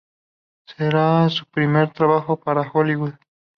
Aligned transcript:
Será 0.65 1.29
su 1.29 1.45
primer 1.45 1.93
trabajo 1.93 2.35
para 2.35 2.67
Hollywood. 2.67 3.13